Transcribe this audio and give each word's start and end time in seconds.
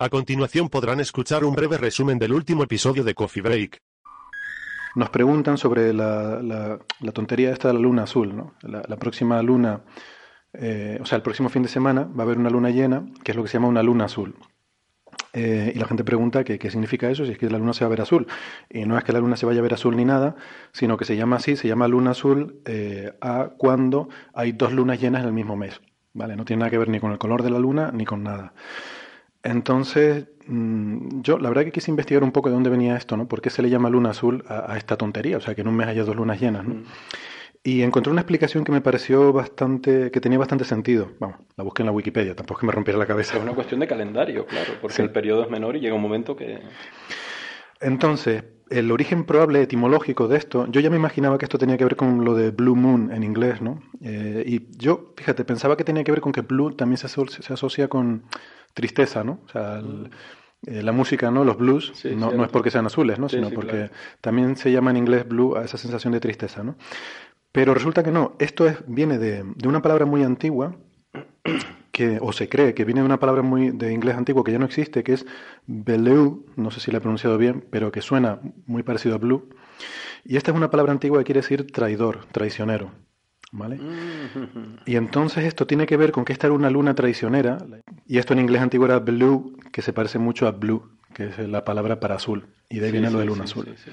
A 0.00 0.08
continuación 0.10 0.68
podrán 0.68 1.00
escuchar 1.00 1.44
un 1.44 1.54
breve 1.54 1.76
resumen 1.76 2.18
del 2.18 2.32
último 2.32 2.62
episodio 2.62 3.02
de 3.02 3.14
Coffee 3.14 3.42
Break. 3.42 3.78
Nos 4.94 5.10
preguntan 5.10 5.58
sobre 5.58 5.92
la, 5.92 6.78
tontería 7.12 7.50
esta 7.50 7.68
de 7.68 7.74
la 7.74 7.80
luna 7.80 8.04
azul, 8.04 8.36
¿no? 8.36 8.54
La, 8.62 8.82
la 8.86 8.96
próxima 8.96 9.42
luna, 9.42 9.82
eh, 10.52 10.98
o 11.00 11.04
sea, 11.06 11.16
el 11.16 11.22
próximo 11.22 11.48
fin 11.48 11.62
de 11.62 11.68
semana 11.68 12.04
va 12.04 12.22
a 12.22 12.26
haber 12.26 12.38
una 12.38 12.50
luna 12.50 12.70
llena, 12.70 13.06
que 13.24 13.32
es 13.32 13.36
lo 13.36 13.42
que 13.42 13.48
se 13.48 13.54
llama 13.54 13.68
una 13.68 13.82
luna 13.82 14.04
azul. 14.04 14.36
Eh, 15.32 15.72
y 15.74 15.78
la 15.78 15.86
gente 15.86 16.04
pregunta 16.04 16.42
que- 16.44 16.58
qué 16.58 16.70
significa 16.70 17.10
eso, 17.10 17.24
si 17.26 17.32
es 17.32 17.38
que 17.38 17.50
la 17.50 17.58
luna 17.58 17.72
se 17.72 17.84
va 17.84 17.86
a 17.86 17.90
ver 17.90 18.00
azul. 18.00 18.26
Y 18.70 18.84
no 18.86 18.96
es 18.96 19.04
que 19.04 19.12
la 19.12 19.18
luna 19.20 19.36
se 19.36 19.46
vaya 19.46 19.58
a 19.58 19.62
ver 19.62 19.74
azul 19.74 19.96
ni 19.96 20.04
nada, 20.04 20.36
sino 20.72 20.96
que 20.96 21.04
se 21.04 21.16
llama 21.16 21.36
así, 21.36 21.56
se 21.56 21.68
llama 21.68 21.86
luna 21.88 22.12
azul 22.12 22.60
eh, 22.64 23.12
a 23.20 23.50
cuando 23.58 24.08
hay 24.32 24.52
dos 24.52 24.72
lunas 24.72 25.00
llenas 25.00 25.22
en 25.22 25.26
el 25.28 25.34
mismo 25.34 25.56
mes. 25.56 25.80
¿Vale? 26.14 26.34
No 26.36 26.44
tiene 26.44 26.60
nada 26.60 26.70
que 26.70 26.78
ver 26.78 26.88
ni 26.88 26.98
con 27.00 27.12
el 27.12 27.18
color 27.18 27.42
de 27.42 27.50
la 27.50 27.58
luna 27.58 27.90
ni 27.92 28.04
con 28.04 28.22
nada. 28.22 28.54
Entonces, 29.42 30.26
mm, 30.46 31.20
yo 31.22 31.38
la 31.38 31.48
verdad 31.48 31.64
que 31.64 31.72
quise 31.72 31.90
investigar 31.90 32.22
un 32.24 32.32
poco 32.32 32.48
de 32.48 32.54
dónde 32.54 32.70
venía 32.70 32.96
esto, 32.96 33.16
¿no? 33.16 33.28
¿Por 33.28 33.40
qué 33.40 33.50
se 33.50 33.62
le 33.62 33.70
llama 33.70 33.88
luna 33.90 34.10
azul 34.10 34.44
a, 34.48 34.72
a 34.72 34.76
esta 34.76 34.96
tontería? 34.96 35.36
O 35.36 35.40
sea, 35.40 35.54
que 35.54 35.60
en 35.62 35.68
un 35.68 35.76
mes 35.76 35.86
haya 35.88 36.04
dos 36.04 36.16
lunas 36.16 36.40
llenas, 36.40 36.66
¿no? 36.66 36.82
Y 37.64 37.82
encontré 37.82 38.10
una 38.12 38.20
explicación 38.22 38.64
que 38.64 38.72
me 38.72 38.80
pareció 38.80 39.32
bastante, 39.32 40.10
que 40.10 40.20
tenía 40.20 40.38
bastante 40.38 40.64
sentido. 40.64 41.10
Vamos, 41.18 41.38
la 41.56 41.64
busqué 41.64 41.82
en 41.82 41.86
la 41.86 41.92
Wikipedia, 41.92 42.34
tampoco 42.34 42.58
es 42.58 42.60
que 42.60 42.66
me 42.66 42.72
rompiera 42.72 42.98
la 42.98 43.06
cabeza. 43.06 43.36
Es 43.36 43.42
una 43.42 43.52
cuestión 43.52 43.80
de 43.80 43.86
calendario, 43.86 44.46
claro, 44.46 44.72
porque 44.80 44.96
Sí. 44.96 45.02
el 45.02 45.10
periodo 45.10 45.42
es 45.42 45.50
menor 45.50 45.76
y 45.76 45.80
llega 45.80 45.94
un 45.94 46.00
momento 46.02 46.36
que... 46.36 46.60
Entonces, 47.80 48.44
el 48.70 48.90
origen 48.90 49.24
probable 49.24 49.62
etimológico 49.62 50.28
de 50.28 50.36
esto, 50.36 50.66
yo 50.70 50.80
ya 50.80 50.90
me 50.90 50.96
imaginaba 50.96 51.38
que 51.38 51.44
esto 51.44 51.58
tenía 51.58 51.76
que 51.76 51.84
ver 51.84 51.96
con 51.96 52.24
lo 52.24 52.34
de 52.34 52.50
Blue 52.50 52.74
Moon 52.76 53.12
en 53.12 53.22
inglés, 53.22 53.60
¿no? 53.62 53.80
Eh, 54.02 54.42
y 54.46 54.66
yo, 54.76 55.12
fíjate, 55.16 55.44
pensaba 55.44 55.76
que 55.76 55.84
tenía 55.84 56.04
que 56.04 56.10
ver 56.12 56.20
con 56.20 56.32
que 56.32 56.40
Blue 56.40 56.72
también 56.74 56.96
se, 56.98 57.06
aso- 57.06 57.26
se 57.28 57.52
asocia 57.52 57.88
con 57.88 58.24
tristeza, 58.78 59.24
¿no? 59.24 59.40
O 59.46 59.48
sea, 59.50 59.78
el- 59.80 60.10
eh, 60.66 60.82
la 60.82 60.92
música, 60.92 61.30
¿no? 61.30 61.44
Los 61.44 61.56
blues, 61.58 61.92
Sí, 61.94 62.10
no, 62.16 62.32
no 62.32 62.44
es 62.44 62.50
porque 62.50 62.70
sean 62.70 62.86
azules, 62.86 63.18
¿no? 63.18 63.28
Sí, 63.28 63.36
Sino 63.36 63.50
sí, 63.50 63.54
porque 63.54 63.78
claro. 63.78 63.92
también 64.20 64.56
se 64.56 64.72
llama 64.72 64.90
en 64.90 64.96
inglés 64.98 65.28
blue 65.28 65.56
a 65.56 65.64
esa 65.64 65.78
sensación 65.78 66.12
de 66.14 66.20
tristeza, 66.20 66.62
¿no? 66.64 66.76
Pero 67.52 67.74
resulta 67.74 68.02
que 68.04 68.12
no, 68.12 68.36
esto 68.40 68.66
es, 68.68 68.78
viene 68.86 69.18
de, 69.18 69.44
de 69.44 69.68
una 69.68 69.82
palabra 69.82 70.06
muy 70.06 70.22
antigua 70.24 70.76
que, 71.92 72.18
o 72.20 72.32
se 72.32 72.48
cree 72.48 72.74
que 72.74 72.84
viene 72.84 73.00
de 73.00 73.06
una 73.06 73.18
palabra 73.20 73.42
muy 73.42 73.70
de 73.70 73.92
inglés 73.92 74.16
antiguo 74.16 74.44
que 74.44 74.52
ya 74.52 74.58
no 74.58 74.66
existe, 74.66 75.02
que 75.02 75.14
es 75.14 75.26
beleu, 75.66 76.44
no 76.56 76.70
sé 76.70 76.80
si 76.80 76.90
la 76.90 76.98
he 76.98 77.00
pronunciado 77.00 77.38
bien, 77.38 77.64
pero 77.70 77.90
que 77.92 78.02
suena 78.02 78.40
muy 78.66 78.82
parecido 78.82 79.14
a 79.16 79.18
blue. 79.18 79.48
Y 80.24 80.36
esta 80.36 80.50
es 80.52 80.56
una 80.56 80.70
palabra 80.70 80.92
antigua 80.92 81.20
que 81.20 81.24
quiere 81.26 81.40
decir 81.42 81.72
traidor, 81.72 82.26
traicionero. 82.32 82.92
¿Vale? 83.50 83.78
Y 84.84 84.96
entonces 84.96 85.44
esto 85.44 85.66
tiene 85.66 85.86
que 85.86 85.96
ver 85.96 86.12
con 86.12 86.24
que 86.24 86.32
esta 86.34 86.46
era 86.48 86.54
una 86.54 86.68
luna 86.70 86.94
traicionera, 86.94 87.58
y 88.06 88.18
esto 88.18 88.34
en 88.34 88.40
inglés 88.40 88.60
antiguo 88.60 88.86
era 88.86 88.98
blue, 88.98 89.56
que 89.72 89.80
se 89.82 89.92
parece 89.92 90.18
mucho 90.18 90.46
a 90.46 90.50
blue, 90.50 90.90
que 91.14 91.28
es 91.28 91.38
la 91.38 91.64
palabra 91.64 91.98
para 91.98 92.16
azul, 92.16 92.46
y 92.68 92.78
de 92.78 92.86
ahí 92.86 92.92
Sí, 92.92 92.98
viene 92.98 93.10
lo 93.10 93.18
de 93.18 93.24
luna 93.24 93.46
sí, 93.46 93.52
azul. 93.52 93.74
sí. 93.76 93.90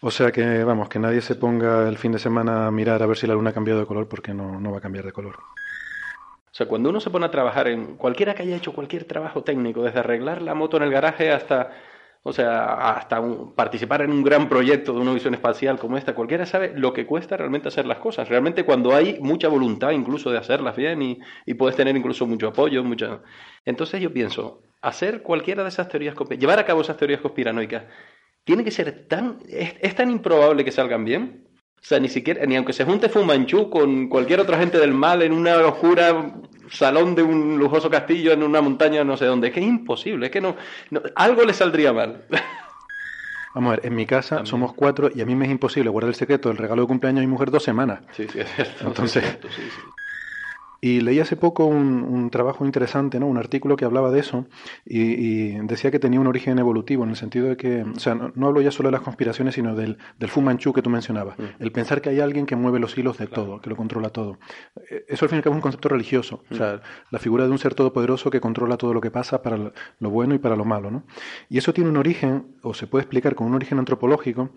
O 0.00 0.10
sea 0.10 0.30
que, 0.30 0.62
vamos, 0.64 0.88
que 0.88 0.98
nadie 0.98 1.20
se 1.22 1.34
ponga 1.34 1.88
el 1.88 1.96
fin 1.98 2.12
de 2.12 2.18
semana 2.18 2.66
a 2.66 2.70
mirar 2.70 3.02
a 3.02 3.06
ver 3.06 3.16
si 3.16 3.26
la 3.26 3.34
luna 3.34 3.50
ha 3.50 3.54
cambiado 3.54 3.80
de 3.80 3.86
color, 3.86 4.06
porque 4.08 4.32
no, 4.34 4.60
no 4.60 4.70
va 4.70 4.78
a 4.78 4.82
cambiar 4.82 5.04
de 5.06 5.12
color. 5.12 5.36
O 5.36 6.54
sea, 6.58 6.66
cuando 6.66 6.90
uno 6.90 7.00
se 7.00 7.10
pone 7.10 7.26
a 7.26 7.30
trabajar 7.30 7.68
en 7.68 7.96
cualquiera 7.96 8.34
que 8.34 8.42
haya 8.42 8.56
hecho 8.56 8.72
cualquier 8.72 9.04
trabajo 9.04 9.42
técnico, 9.42 9.82
desde 9.82 10.00
arreglar 10.00 10.42
la 10.42 10.54
moto 10.54 10.76
en 10.76 10.82
el 10.84 10.90
garaje 10.90 11.30
hasta, 11.32 11.70
o 12.28 12.32
sea, 12.34 12.90
hasta 12.90 13.22
participar 13.54 14.02
en 14.02 14.10
un 14.10 14.22
gran 14.22 14.50
proyecto 14.50 14.92
de 14.92 15.00
una 15.00 15.14
visión 15.14 15.32
espacial 15.32 15.78
como 15.78 15.96
esta, 15.96 16.14
cualquiera 16.14 16.44
sabe 16.44 16.74
lo 16.76 16.92
que 16.92 17.06
cuesta 17.06 17.38
realmente 17.38 17.68
hacer 17.68 17.86
las 17.86 18.00
cosas. 18.00 18.28
Realmente 18.28 18.64
cuando 18.64 18.94
hay 18.94 19.18
mucha 19.18 19.48
voluntad 19.48 19.92
incluso 19.92 20.30
de 20.30 20.36
hacerlas 20.36 20.76
bien 20.76 21.00
y, 21.00 21.54
puedes 21.54 21.74
tener 21.74 21.96
incluso 21.96 22.26
mucho 22.26 22.48
apoyo, 22.48 22.84
mucha... 22.84 23.22
Entonces 23.64 24.02
yo 24.02 24.12
pienso, 24.12 24.60
hacer 24.82 25.22
cualquiera 25.22 25.62
de 25.62 25.70
esas 25.70 25.88
teorías, 25.88 26.14
llevar 26.38 26.58
a 26.58 26.66
cabo 26.66 26.82
esas 26.82 26.98
teorías 26.98 27.22
conspiranoicas, 27.22 27.84
tiene 28.44 28.62
que 28.62 28.72
ser 28.72 29.06
tan, 29.08 29.38
es, 29.48 29.94
tan 29.94 30.10
improbable 30.10 30.66
que 30.66 30.70
salgan 30.70 31.06
bien. 31.06 31.48
O 31.80 31.84
sea, 31.84 31.98
ni 31.98 32.10
siquiera, 32.10 32.44
ni 32.44 32.56
aunque 32.56 32.74
se 32.74 32.84
junte 32.84 33.08
Fu 33.08 33.24
Manchu 33.24 33.70
con 33.70 34.08
cualquier 34.10 34.40
otra 34.40 34.58
gente 34.58 34.78
del 34.78 34.92
mal 34.92 35.22
en 35.22 35.32
una 35.32 35.56
oscura 35.66 36.34
salón 36.70 37.14
de 37.14 37.22
un 37.22 37.58
lujoso 37.58 37.88
castillo 37.90 38.32
en 38.32 38.42
una 38.42 38.60
montaña 38.60 39.04
no 39.04 39.16
sé 39.16 39.24
dónde, 39.26 39.48
es 39.48 39.54
que 39.54 39.60
es 39.60 39.66
imposible, 39.66 40.26
es 40.26 40.32
que 40.32 40.40
no, 40.40 40.56
no- 40.90 41.02
algo 41.16 41.44
le 41.44 41.52
saldría 41.52 41.92
mal. 41.92 42.24
Vamos 43.54 43.72
a 43.72 43.76
ver, 43.76 43.86
en 43.86 43.94
mi 43.96 44.06
casa 44.06 44.44
somos 44.44 44.72
cuatro 44.74 45.10
y 45.12 45.20
a 45.20 45.26
mí 45.26 45.34
me 45.34 45.46
es 45.46 45.50
imposible 45.50 45.90
guardar 45.90 46.10
el 46.10 46.14
secreto 46.14 46.48
del 46.48 46.58
regalo 46.58 46.82
de 46.82 46.88
cumpleaños 46.88 47.20
de 47.22 47.26
mi 47.26 47.32
mujer 47.32 47.50
dos 47.50 47.62
semanas. 47.64 48.00
Sí, 48.12 48.26
sí, 48.30 48.40
es 48.40 48.54
cierto. 48.54 48.86
Entonces- 48.86 49.24
es 49.24 49.30
cierto, 49.30 49.48
sí, 49.50 49.62
sí. 49.62 49.92
Y 50.80 51.00
leí 51.00 51.18
hace 51.18 51.34
poco 51.34 51.66
un, 51.66 52.04
un 52.04 52.30
trabajo 52.30 52.64
interesante, 52.64 53.18
¿no? 53.18 53.26
un 53.26 53.36
artículo 53.36 53.76
que 53.76 53.84
hablaba 53.84 54.12
de 54.12 54.20
eso 54.20 54.46
y, 54.86 55.00
y 55.00 55.58
decía 55.62 55.90
que 55.90 55.98
tenía 55.98 56.20
un 56.20 56.28
origen 56.28 56.56
evolutivo 56.60 57.02
en 57.02 57.10
el 57.10 57.16
sentido 57.16 57.48
de 57.48 57.56
que, 57.56 57.82
o 57.82 57.98
sea, 57.98 58.14
no, 58.14 58.30
no 58.36 58.46
hablo 58.46 58.60
ya 58.60 58.70
solo 58.70 58.88
de 58.88 58.92
las 58.92 59.00
conspiraciones, 59.00 59.56
sino 59.56 59.74
del, 59.74 59.98
del 60.20 60.28
Fu 60.28 60.40
Manchu 60.40 60.72
que 60.72 60.80
tú 60.80 60.88
mencionabas, 60.88 61.36
el 61.58 61.72
pensar 61.72 62.00
que 62.00 62.10
hay 62.10 62.20
alguien 62.20 62.46
que 62.46 62.54
mueve 62.54 62.78
los 62.78 62.96
hilos 62.96 63.18
de 63.18 63.26
todo, 63.26 63.60
que 63.60 63.70
lo 63.70 63.76
controla 63.76 64.10
todo. 64.10 64.38
Eh, 64.88 65.04
Eso 65.08 65.24
al 65.24 65.30
fin 65.30 65.36
y 65.36 65.38
al 65.38 65.42
cabo 65.42 65.54
es 65.54 65.58
un 65.58 65.62
concepto 65.62 65.88
religioso, 65.88 66.44
o 66.48 66.54
sea, 66.54 66.80
la 67.10 67.18
figura 67.18 67.44
de 67.44 67.50
un 67.50 67.58
ser 67.58 67.74
todopoderoso 67.74 68.30
que 68.30 68.40
controla 68.40 68.76
todo 68.76 68.94
lo 68.94 69.00
que 69.00 69.10
pasa 69.10 69.42
para 69.42 69.56
lo 69.56 70.10
bueno 70.10 70.34
y 70.36 70.38
para 70.38 70.54
lo 70.54 70.64
malo. 70.64 70.92
¿no? 70.92 71.02
Y 71.48 71.58
eso 71.58 71.72
tiene 71.72 71.90
un 71.90 71.96
origen, 71.96 72.54
o 72.62 72.72
se 72.72 72.86
puede 72.86 73.02
explicar 73.02 73.34
con 73.34 73.48
un 73.48 73.54
origen 73.54 73.80
antropológico, 73.80 74.50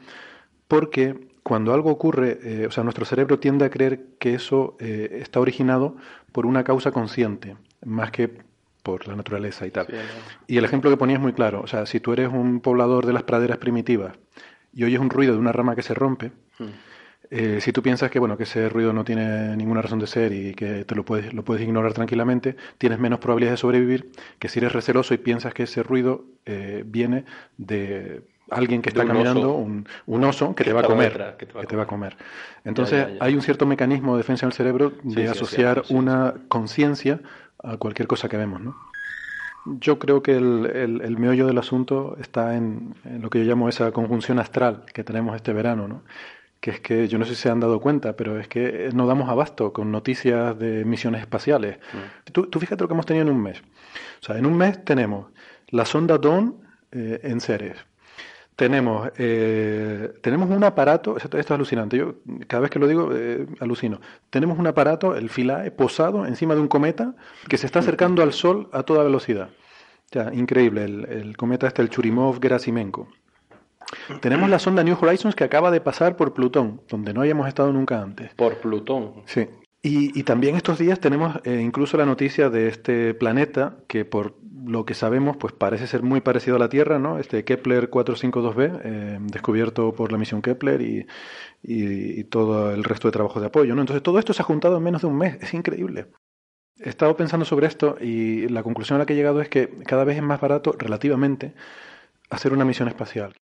porque 0.67 1.31
cuando 1.44 1.74
algo 1.74 1.90
ocurre, 1.90 2.40
eh, 2.44 2.68
o 2.68 2.72
sea, 2.72 2.84
nuestro 2.84 3.06
cerebro 3.06 3.40
tiende 3.40 3.66
a 3.66 3.69
creer 3.69 4.06
que 4.19 4.34
eso 4.34 4.78
eh, 4.79 5.19
está 5.22 5.40
originado 5.40 5.96
por 6.31 6.46
una 6.46 6.63
causa 6.63 6.91
consciente, 6.91 7.57
más 7.84 8.12
que 8.12 8.29
por 8.84 9.07
la 9.07 9.16
naturaleza 9.16 9.66
y 9.66 9.72
tal. 9.72 9.88
Sí, 9.88 9.94
Y 10.47 10.57
el 10.57 10.66
ejemplo 10.66 10.90
que 10.90 10.97
ponía 10.97 11.16
es 11.16 11.22
muy 11.22 11.34
claro. 11.34 11.62
O 11.62 11.68
sea, 11.68 11.85
si 11.85 12.00
tú 12.00 12.13
eres 12.13 12.30
un 12.30 12.62
poblador 12.62 13.06
de 13.06 13.13
las 13.13 13.24
praderas 13.24 13.57
primitivas 13.57 14.18
y 14.74 14.84
oyes 14.84 15.00
un 15.00 15.09
ruido 15.09 15.34
de 15.34 15.40
una 15.40 15.51
rama 15.51 15.75
que 15.75 15.81
se 15.81 15.94
rompe, 15.94 16.31
eh, 17.30 17.62
si 17.62 17.72
tú 17.72 17.81
piensas 17.81 18.12
que 18.12 18.19
bueno 18.19 18.38
que 18.38 18.44
ese 18.44 18.68
ruido 18.68 18.91
no 18.91 19.06
tiene 19.06 19.56
ninguna 19.56 19.81
razón 19.81 20.00
de 20.00 20.07
ser 20.07 20.34
y 20.34 20.53
que 20.53 20.84
te 20.84 20.96
lo 20.96 21.06
puedes 21.06 21.34
lo 21.34 21.44
puedes 21.44 21.63
ignorar 21.63 21.94
tranquilamente, 21.94 22.57
tienes 22.78 23.00
menos 23.00 23.19
probabilidades 23.19 23.59
de 23.59 23.62
sobrevivir 23.62 24.12
que 24.38 24.50
si 24.50 24.59
eres 24.59 24.74
receloso 24.74 25.13
y 25.13 25.18
piensas 25.18 25.53
que 25.53 25.63
ese 25.63 25.81
ruido 25.81 26.25
eh, 26.46 26.84
viene 26.85 27.24
de 27.57 28.24
alguien 28.51 28.81
que 28.81 28.89
está 28.89 29.06
caminando, 29.06 29.53
un, 29.56 29.88
un 30.06 30.23
oso 30.23 30.50
que, 30.53 30.63
Que 30.63 30.69
te 30.69 30.73
va 30.73 30.81
a 30.81 30.84
comer, 30.84 31.12
detrás, 31.13 31.35
que 31.35 31.45
te 31.45 31.53
va 31.53 31.59
a 31.59 31.62
que 31.62 31.67
te 31.67 31.75
va 31.75 31.84
a 31.84 31.88
comer. 31.88 32.16
Entonces 32.66 33.07
ya, 33.07 33.13
ya. 33.13 33.23
hay 33.25 33.35
un 33.35 33.41
cierto 33.41 33.66
mecanismo 33.66 34.13
de 34.13 34.19
defensa 34.19 34.45
del 34.45 34.53
cerebro 34.53 34.91
de 35.03 35.23
sí, 35.23 35.28
asociar 35.28 35.84
sí, 35.85 35.94
una 35.95 36.35
conciencia 36.47 37.19
a 37.63 37.78
cualquier 37.78 38.07
cosa 38.07 38.28
que 38.29 38.38
vemos, 38.38 38.62
¿no? 38.62 38.75
Yo 39.79 40.00
creo 40.00 40.23
que 40.23 40.35
el, 40.38 40.66
el- 40.73 41.01
el 41.01 41.17
meollo 41.17 41.45
del 41.45 41.57
asunto 41.59 42.17
está 42.19 42.56
en, 42.56 42.95
en 43.06 43.22
lo 43.22 43.29
que 43.29 43.39
yo 43.39 43.45
llamo 43.45 43.69
esa 43.69 43.91
conjunción 43.91 44.39
astral 44.39 44.83
que 44.94 45.03
tenemos 45.03 45.35
este 45.35 45.53
verano, 45.53 45.88
¿no? 45.88 46.01
Que 46.59 46.72
es 46.72 46.79
que, 46.79 47.07
yo 47.07 47.18
no 47.19 47.25
sé 47.25 47.35
si 47.35 47.41
se 47.44 47.50
han 47.50 47.59
dado 47.59 47.79
cuenta, 47.79 48.16
pero 48.16 48.39
es 48.39 48.47
que 48.47 48.89
no 48.94 49.06
damos 49.07 49.29
abasto 49.29 49.72
con 49.73 49.91
noticias 49.91 50.57
de 50.59 50.83
misiones 50.85 51.22
espaciales. 51.22 51.78
Tú, 52.31 52.47
tú 52.47 52.59
fíjate 52.59 52.83
lo 52.83 52.88
que 52.88 52.94
hemos 52.94 53.06
tenido 53.06 53.25
en 53.28 53.33
un 53.33 53.41
mes. 53.41 53.62
O 54.21 54.25
sea, 54.25 54.38
en 54.38 54.45
un 54.45 54.57
mes 54.57 54.83
tenemos 54.83 55.27
la 55.69 55.86
sonda 55.86 56.18
Dawn 56.18 56.56
eh, 56.92 57.19
en 57.24 57.39
Ceres. 57.39 57.77
Tenemos, 58.56 59.09
eh, 59.18 60.13
tenemos 60.21 60.50
un 60.50 60.63
aparato, 60.63 61.18
esto, 61.18 61.38
esto 61.38 61.39
es 61.39 61.51
alucinante, 61.51 61.98
yo 61.98 62.15
cada 62.48 62.62
vez 62.62 62.69
que 62.69 62.80
lo 62.80 62.88
digo 62.88 63.09
eh, 63.13 63.48
alucino. 63.59 64.00
Tenemos 64.30 64.59
un 64.59 64.68
aparato, 64.68 65.15
el 65.15 65.30
Philae, 65.30 65.71
posado 65.71 66.25
encima 66.25 66.53
de 66.53 66.62
un 66.62 66.68
cometa 66.68 67.15
que 67.48 67.57
se 67.57 67.65
está 67.65 67.80
acercando 67.80 68.21
al 68.21 68.33
Sol 68.33 68.69
a 68.71 68.83
toda 68.83 69.03
velocidad. 69.03 69.50
Ya, 70.12 70.31
increíble, 70.33 70.83
el, 70.83 71.06
el 71.06 71.38
cometa 71.38 71.68
este, 71.68 71.81
el 71.81 71.89
Churimov-Gerasimenko. 71.89 73.07
Tenemos 74.21 74.50
la 74.50 74.59
sonda 74.59 74.83
New 74.83 74.98
Horizons 75.00 75.36
que 75.36 75.44
acaba 75.44 75.71
de 75.71 75.81
pasar 75.81 76.15
por 76.15 76.33
Plutón, 76.33 76.81
donde 76.88 77.13
no 77.13 77.21
habíamos 77.21 77.48
estado 77.48 77.74
nunca 77.74 78.01
antes. 78.01 78.33
Por 78.36 78.57
Plutón. 78.57 79.24
Sí. 79.25 79.48
Y, 79.83 80.18
y 80.19 80.24
también 80.24 80.56
estos 80.56 80.78
días 80.78 81.00
tenemos 81.00 81.38
eh, 81.44 81.60
incluso 81.60 81.98
la 81.98 82.06
noticia 82.06 82.51
de 82.51 82.68
este 82.68 83.16
planeta 83.16 83.78
que 83.88 84.06
por 84.06 84.36
lo 84.63 84.86
que 84.86 84.94
sabemos 84.94 85.38
pues 85.38 85.54
parece 85.54 85.88
ser 85.88 86.04
muy 86.04 86.22
parecido 86.22 86.56
a 86.57 86.60
la 86.60 86.69
Tierra, 86.69 87.00
¿no? 87.00 87.18
Este 87.18 87.44
Kepler 87.45 87.89
452b, 87.89 88.80
eh, 88.83 89.18
descubierto 89.22 89.94
por 89.95 90.12
la 90.12 90.19
misión 90.19 90.44
Kepler 90.44 90.81
y, 90.81 91.07
y- 91.63 92.19
y 92.22 92.24
todo 92.25 92.72
el 92.74 92.83
resto 92.83 93.07
de 93.07 93.13
trabajos 93.13 93.42
de 93.42 93.48
apoyo, 93.48 93.75
¿no? 93.75 93.81
Entonces 93.81 94.04
todo 94.04 94.19
esto 94.19 94.33
se 94.33 94.42
ha 94.44 94.45
juntado 94.45 94.78
en 94.78 94.83
menos 94.83 95.01
de 95.01 95.07
un 95.07 95.18
mes, 95.18 95.38
es 95.42 95.54
increíble. 95.56 96.07
He 96.80 96.89
estado 96.89 97.16
pensando 97.18 97.45
sobre 97.45 97.68
esto 97.68 97.98
y 98.01 98.48
la 98.50 98.63
conclusión 98.63 98.98
a 98.98 99.00
la 99.00 99.06
que 99.07 99.13
he 99.13 99.18
llegado 99.18 99.42
es 99.42 99.50
que 99.50 99.69
cada 99.86 100.06
vez 100.06 100.18
es 100.18 100.24
más 100.24 100.42
barato, 100.42 100.75
relativamente, 100.77 101.56
hacer 102.30 102.54
una 102.54 102.66
misión 102.66 102.88
espacial. 102.89 103.34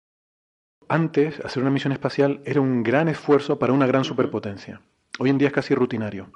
Antes, 0.89 1.41
hacer 1.45 1.63
una 1.63 1.71
misión 1.73 1.93
espacial 1.93 2.43
era 2.45 2.61
un 2.61 2.83
gran 2.83 3.09
esfuerzo 3.09 3.59
para 3.59 3.73
una 3.73 3.87
gran 3.87 4.05
superpotencia. 4.05 4.83
Hoy 5.19 5.31
en 5.31 5.39
día 5.39 5.49
es 5.49 5.55
casi 5.55 5.75
rutinario. 5.75 6.31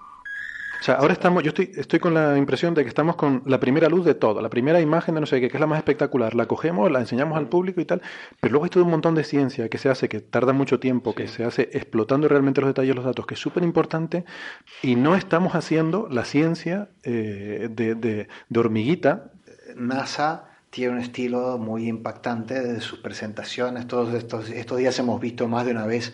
O 0.80 0.84
sea, 0.84 0.96
ahora 0.96 1.12
estamos, 1.12 1.44
yo 1.44 1.50
estoy, 1.50 1.70
estoy 1.76 2.00
con 2.00 2.12
la 2.12 2.36
impresión 2.36 2.74
de 2.74 2.82
que 2.82 2.88
estamos 2.88 3.14
con 3.14 3.44
la 3.46 3.60
primera 3.60 3.88
luz 3.88 4.04
de 4.04 4.14
todo, 4.14 4.42
la 4.42 4.50
primera 4.50 4.80
imagen 4.80 5.14
de 5.14 5.20
no 5.20 5.28
sé 5.28 5.40
qué, 5.40 5.48
que 5.48 5.56
es 5.56 5.60
la 5.60 5.68
más 5.68 5.78
espectacular. 5.78 6.34
La 6.34 6.46
cogemos, 6.46 6.90
la 6.90 6.98
enseñamos 6.98 7.38
al 7.38 7.46
público 7.46 7.80
y 7.80 7.84
tal, 7.84 8.02
pero 8.40 8.50
luego 8.50 8.64
hay 8.64 8.70
todo 8.70 8.82
un 8.82 8.90
montón 8.90 9.14
de 9.14 9.22
ciencia 9.22 9.68
que 9.68 9.78
se 9.78 9.88
hace, 9.88 10.08
que 10.08 10.20
tarda 10.20 10.52
mucho 10.52 10.80
tiempo, 10.80 11.14
que 11.14 11.28
se 11.28 11.44
hace 11.44 11.70
explotando 11.72 12.26
realmente 12.26 12.60
los 12.60 12.68
detalles 12.70 12.90
de 12.90 12.94
los 12.96 13.04
datos, 13.04 13.26
que 13.26 13.34
es 13.34 13.40
súper 13.40 13.62
importante, 13.62 14.24
y 14.82 14.96
no 14.96 15.14
estamos 15.14 15.54
haciendo 15.54 16.08
la 16.10 16.24
ciencia 16.24 16.88
eh, 17.04 17.68
de, 17.70 17.94
de, 17.94 18.26
de 18.48 18.60
hormiguita. 18.60 19.30
NASA 19.76 20.48
tiene 20.70 20.94
un 20.94 20.98
estilo 20.98 21.58
muy 21.58 21.86
impactante 21.86 22.60
de 22.60 22.80
sus 22.80 22.98
presentaciones. 22.98 23.86
Todos 23.86 24.12
estos, 24.14 24.50
estos 24.50 24.78
días 24.78 24.98
hemos 24.98 25.20
visto 25.20 25.46
más 25.46 25.64
de 25.64 25.70
una 25.70 25.86
vez 25.86 26.12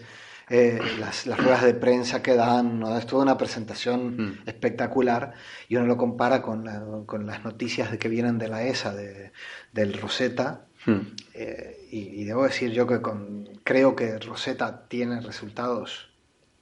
eh, 0.50 0.80
las, 0.98 1.26
las, 1.26 1.38
ruedas 1.38 1.62
de 1.62 1.74
prensa 1.74 2.22
que 2.22 2.34
dan, 2.34 2.80
¿no? 2.80 2.96
es 2.96 3.06
toda 3.06 3.22
una 3.22 3.36
presentación 3.36 4.16
mm. 4.16 4.38
espectacular 4.46 5.34
y 5.68 5.76
uno 5.76 5.86
lo 5.86 5.96
compara 5.96 6.40
con, 6.40 6.64
la, 6.64 6.82
con, 7.06 7.26
las 7.26 7.44
noticias 7.44 7.90
de 7.90 7.98
que 7.98 8.08
vienen 8.08 8.38
de 8.38 8.48
la 8.48 8.62
ESA, 8.62 8.94
de, 8.94 9.32
del 9.72 9.92
Rosetta. 9.94 10.66
Mm. 10.86 11.00
Eh, 11.34 11.88
y, 11.90 11.98
y, 12.20 12.24
debo 12.24 12.44
decir 12.44 12.70
yo 12.72 12.86
que 12.86 13.02
con, 13.02 13.48
creo 13.62 13.94
que 13.94 14.18
Rosetta 14.18 14.88
tiene 14.88 15.20
resultados 15.20 16.10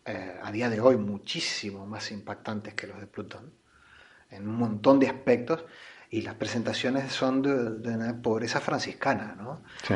eh, 0.04 0.38
a 0.42 0.50
día 0.50 0.68
de 0.68 0.80
hoy 0.80 0.96
muchísimo 0.96 1.86
más 1.86 2.10
impactantes 2.10 2.74
que 2.74 2.86
los 2.86 2.98
de 2.98 3.06
Plutón, 3.06 3.52
en 4.30 4.48
un 4.48 4.56
montón 4.56 4.98
de 4.98 5.08
aspectos, 5.08 5.64
y 6.10 6.22
las 6.22 6.34
presentaciones 6.34 7.12
son 7.12 7.42
de, 7.42 7.70
de 7.78 7.94
una 7.94 8.20
pobreza 8.22 8.60
franciscana, 8.60 9.36
¿no? 9.36 9.62
Sí. 9.86 9.94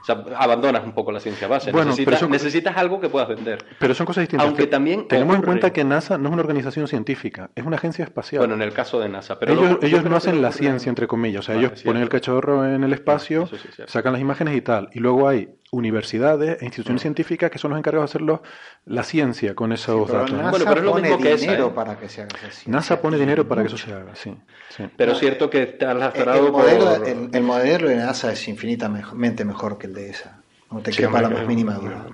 O 0.00 0.04
sea, 0.04 0.24
abandonas 0.36 0.82
un 0.84 0.92
poco 0.92 1.12
la 1.12 1.20
ciencia 1.20 1.46
base. 1.46 1.72
Bueno, 1.72 1.86
necesitas, 1.90 2.06
pero 2.14 2.20
son- 2.20 2.30
necesitas 2.30 2.76
algo 2.76 3.00
que 3.00 3.08
puedas 3.08 3.28
vender. 3.28 3.58
Pero 3.78 3.94
son 3.94 4.06
cosas 4.06 4.22
distintas. 4.22 4.46
Aunque 4.46 4.66
también 4.66 5.06
Tenemos 5.08 5.36
en 5.36 5.42
cuenta 5.42 5.72
que 5.72 5.84
NASA 5.84 6.16
no 6.18 6.28
es 6.28 6.32
una 6.32 6.42
organización 6.42 6.88
científica, 6.88 7.50
es 7.54 7.64
una 7.64 7.76
agencia 7.76 8.04
espacial. 8.04 8.40
Bueno, 8.40 8.54
en 8.54 8.62
el 8.62 8.72
caso 8.72 8.98
de 9.00 9.08
NASA. 9.08 9.38
Pero 9.38 9.52
ellos 9.52 9.70
no- 9.72 9.78
ellos 9.86 10.04
hacen 10.12 10.40
la 10.42 10.52
ciencia, 10.52 10.88
entre 10.88 11.06
comillas. 11.06 11.40
O 11.40 11.42
sea, 11.42 11.54
Vale, 11.56 11.66
ellos 11.68 11.82
ponen 11.82 12.02
el 12.02 12.08
cachorro 12.08 12.64
en 12.66 12.82
el 12.82 12.92
espacio, 12.92 13.46
sí 13.46 13.56
es 13.78 13.90
sacan 13.90 14.12
las 14.12 14.22
imágenes 14.22 14.56
y 14.56 14.60
tal. 14.62 14.88
Y 14.94 15.00
luego 15.00 15.28
hay 15.28 15.48
universidades 15.72 16.60
e 16.60 16.64
instituciones 16.64 17.02
científicas 17.02 17.50
que 17.50 17.58
son 17.58 17.70
los 17.70 17.78
encargados 17.78 18.10
de 18.10 18.12
hacer 18.12 18.22
los- 18.22 18.40
la 18.86 19.04
ciencia 19.04 19.54
con 19.54 19.72
esos 19.72 20.06
Pero 20.06 20.18
datos. 20.20 20.32
NASA 20.36 20.50
Bueno, 20.50 20.64
pero 20.66 20.78
es 20.80 20.84
lo 20.84 20.90
pone 20.92 21.02
mismo 21.08 21.22
que 21.22 21.32
esa, 21.32 21.40
dinero 21.44 21.66
¿eh? 21.68 21.72
para 21.74 21.98
que 21.98 22.08
se 22.08 22.22
haga 22.22 22.36
esa. 22.48 22.70
NASA 22.70 23.00
pone 23.00 23.16
Y 23.16 23.20
dinero 23.20 23.46
para 23.46 23.62
que 23.62 23.68
eso 23.68 23.78
se 23.78 23.92
haga, 23.92 24.14
sí. 24.16 24.36
sí. 24.76 24.84
Pero 24.96 25.10
No, 25.12 25.14
es 25.14 25.20
cierto 25.20 25.44
eh, 25.46 25.50
que 25.50 25.62
estás 25.62 25.92
El, 25.92 25.98
lastrado 26.00 26.46
el 26.46 26.52
modelo, 26.52 26.96
por... 26.96 27.08
el- 27.08 27.30
el 27.32 27.42
modelo 27.42 27.88
de 27.88 27.96
NASA 27.96 28.32
es 28.32 28.48
infinitamente 28.48 29.44
mejor 29.44 29.78
que 29.78 29.86
el 29.86 29.94
de 29.94 30.10
ESA. 30.10 30.40
No 30.72 30.80
te 30.80 30.92
Sí, 30.92 30.98
quepa 31.02 31.20
la 31.22 31.28
más 31.30 31.46
mínima 31.46 31.74
duda. 31.74 32.06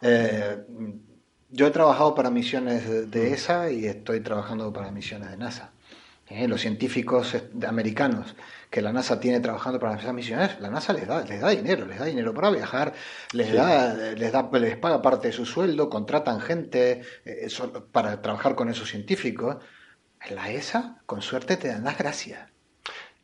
Eh, 0.00 0.58
yo 1.50 1.66
he 1.66 1.70
trabajado 1.70 2.14
para 2.14 2.30
misiones 2.30 3.10
de- 3.10 3.32
ESA 3.32 3.70
y 3.70 3.86
estoy 3.86 4.20
trabajando 4.20 4.72
para 4.72 4.90
misiones 4.90 5.30
de 5.30 5.36
NASA. 5.36 5.70
Eh, 6.28 6.48
los 6.48 6.60
científicos 6.60 7.36
americanos 7.66 8.34
que 8.72 8.80
la 8.80 8.90
NASA 8.92 9.20
tiene 9.20 9.38
trabajando 9.40 9.78
para 9.78 9.96
esas 9.96 10.14
misiones, 10.14 10.58
la 10.58 10.70
NASA 10.70 10.94
les 10.94 11.06
da, 11.06 11.22
les 11.24 11.40
da 11.42 11.50
dinero, 11.50 11.84
les 11.86 11.98
da 11.98 12.06
dinero 12.06 12.32
para 12.32 12.50
viajar, 12.50 12.94
les 13.32 13.52
da, 13.52 13.94
les 13.94 14.32
da, 14.32 14.48
les 14.58 14.76
paga 14.78 15.02
parte 15.02 15.28
de 15.28 15.32
su 15.34 15.44
sueldo, 15.44 15.90
contratan 15.90 16.40
gente 16.40 17.02
eh, 17.26 17.48
so- 17.50 17.70
para 17.92 18.22
trabajar 18.22 18.54
con 18.54 18.70
esos 18.70 18.88
científicos. 18.88 19.58
En 20.26 20.36
la 20.36 20.50
ESA, 20.50 21.02
con 21.04 21.20
suerte, 21.20 21.56
te 21.58 21.68
dan 21.68 21.84
las 21.84 21.98
gracias. 21.98 22.48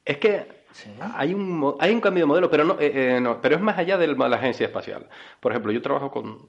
Es 0.05 0.19
que 0.19 0.59
Sí. 0.73 0.91
hay, 1.15 1.33
un, 1.35 1.77
hay 1.81 1.93
un 1.93 2.01
cambio 2.01 2.23
de 2.23 2.27
modelo, 2.27 2.51
pero 2.51 2.65
no, 2.65 2.75
eh, 2.79 3.17
eh, 3.17 3.21
no, 3.21 3.41
pero 3.41 3.57
es 3.57 3.61
más 3.63 3.79
allá 3.79 3.97
de 3.97 4.07
la 4.07 4.37
agencia 4.37 4.67
espacial. 4.67 5.09
Por 5.41 5.51
ejemplo, 5.53 5.73
yo 5.73 5.81
trabajo 5.81 6.11
con 6.11 6.47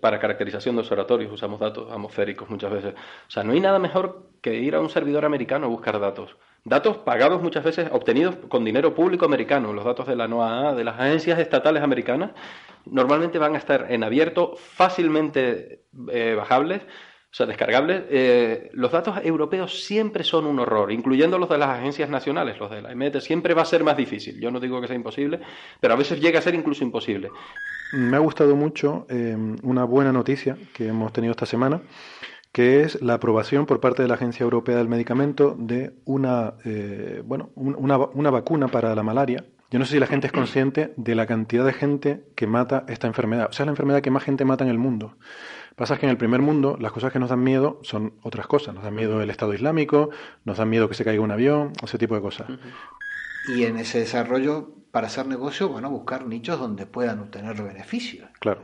para 0.00 0.20
caracterización 0.20 0.76
de 0.76 0.82
observatorios, 0.82 1.32
usamos 1.32 1.58
datos 1.58 1.90
atmosféricos 1.90 2.48
muchas 2.48 2.70
veces. 2.70 2.94
O 2.94 3.30
sea, 3.30 3.42
no 3.42 3.52
hay 3.52 3.60
nada 3.60 3.78
mejor 3.80 4.30
que 4.40 4.54
ir 4.54 4.76
a 4.76 4.80
un 4.80 4.88
servidor 4.88 5.24
americano 5.24 5.66
a 5.66 5.68
buscar 5.68 5.98
datos. 5.98 6.36
Datos 6.66 6.96
pagados 6.96 7.42
muchas 7.42 7.62
veces, 7.62 7.88
obtenidos 7.92 8.36
con 8.48 8.64
dinero 8.64 8.94
público 8.94 9.26
americano. 9.26 9.74
Los 9.74 9.84
datos 9.84 10.06
de 10.06 10.16
la 10.16 10.26
NOAA, 10.26 10.74
de 10.74 10.84
las 10.84 10.98
agencias 10.98 11.38
estatales 11.38 11.82
americanas, 11.82 12.30
normalmente 12.86 13.38
van 13.38 13.54
a 13.54 13.58
estar 13.58 13.86
en 13.90 14.02
abierto, 14.02 14.56
fácilmente 14.56 15.84
eh, 16.10 16.34
bajables, 16.34 16.80
o 16.80 17.36
sea, 17.36 17.44
descargables. 17.44 18.04
Eh, 18.08 18.70
los 18.72 18.92
datos 18.92 19.18
europeos 19.22 19.84
siempre 19.84 20.24
son 20.24 20.46
un 20.46 20.58
horror, 20.58 20.90
incluyendo 20.90 21.38
los 21.38 21.50
de 21.50 21.58
las 21.58 21.68
agencias 21.68 22.08
nacionales, 22.08 22.58
los 22.58 22.70
de 22.70 22.80
la 22.80 22.92
EMET, 22.92 23.20
siempre 23.20 23.52
va 23.52 23.60
a 23.60 23.66
ser 23.66 23.84
más 23.84 23.98
difícil. 23.98 24.40
Yo 24.40 24.50
no 24.50 24.58
digo 24.58 24.80
que 24.80 24.86
sea 24.86 24.96
imposible, 24.96 25.40
pero 25.80 25.92
a 25.92 25.96
veces 25.98 26.18
llega 26.18 26.38
a 26.38 26.42
ser 26.42 26.54
incluso 26.54 26.82
imposible. 26.82 27.28
Me 27.92 28.16
ha 28.16 28.20
gustado 28.20 28.56
mucho 28.56 29.04
eh, 29.10 29.36
una 29.62 29.84
buena 29.84 30.12
noticia 30.12 30.56
que 30.72 30.88
hemos 30.88 31.12
tenido 31.12 31.32
esta 31.32 31.44
semana, 31.44 31.82
que 32.54 32.82
es 32.82 33.02
la 33.02 33.14
aprobación 33.14 33.66
por 33.66 33.80
parte 33.80 34.00
de 34.02 34.06
la 34.08 34.14
Agencia 34.14 34.44
Europea 34.44 34.76
del 34.76 34.88
Medicamento 34.88 35.56
de 35.58 35.92
una, 36.04 36.54
eh, 36.64 37.20
bueno, 37.26 37.50
un- 37.56 37.74
una, 37.76 37.98
una 37.98 38.30
vacuna 38.30 38.68
para 38.68 38.94
la 38.94 39.02
malaria. 39.02 39.44
Yo 39.72 39.80
no 39.80 39.84
sé 39.86 39.94
si 39.94 39.98
la 39.98 40.06
gente 40.06 40.28
es 40.28 40.32
consciente 40.32 40.94
de 40.96 41.16
la 41.16 41.26
cantidad 41.26 41.64
de 41.64 41.72
gente 41.72 42.22
que 42.36 42.46
mata 42.46 42.84
esta 42.86 43.08
enfermedad. 43.08 43.48
O 43.50 43.52
sea, 43.52 43.64
es 43.64 43.66
la 43.66 43.72
enfermedad 43.72 44.02
que 44.02 44.12
más 44.12 44.22
gente 44.22 44.44
mata 44.44 44.62
en 44.62 44.70
el 44.70 44.78
mundo. 44.78 45.16
Pasa 45.74 45.98
que 45.98 46.06
en 46.06 46.10
el 46.10 46.16
primer 46.16 46.42
mundo 46.42 46.76
las 46.80 46.92
cosas 46.92 47.12
que 47.12 47.18
nos 47.18 47.30
dan 47.30 47.42
miedo 47.42 47.80
son 47.82 48.12
otras 48.22 48.46
cosas. 48.46 48.72
Nos 48.72 48.84
dan 48.84 48.94
miedo 48.94 49.20
el 49.20 49.30
Estado 49.30 49.52
Islámico, 49.52 50.10
nos 50.44 50.58
dan 50.58 50.70
miedo 50.70 50.88
que 50.88 50.94
se 50.94 51.04
caiga 51.04 51.22
un 51.24 51.32
avión, 51.32 51.72
ese 51.82 51.98
tipo 51.98 52.14
de 52.14 52.20
cosas. 52.20 52.46
Y 53.48 53.64
en 53.64 53.78
ese 53.78 53.98
desarrollo, 53.98 54.70
para 54.92 55.08
hacer 55.08 55.26
negocio, 55.26 55.68
bueno, 55.68 55.90
buscar 55.90 56.24
nichos 56.24 56.60
donde 56.60 56.86
puedan 56.86 57.18
obtener 57.18 57.60
beneficios. 57.60 58.28
Claro. 58.38 58.62